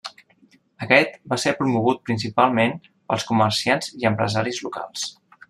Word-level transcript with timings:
Aquest 0.85 1.19
va 1.33 1.37
ser 1.43 1.53
promogut 1.59 2.01
principalment 2.09 2.73
pels 2.93 3.27
comerciants 3.33 3.93
i 4.01 4.11
empresaris 4.13 4.65
locals. 4.71 5.07